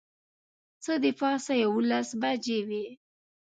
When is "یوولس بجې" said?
1.63-2.59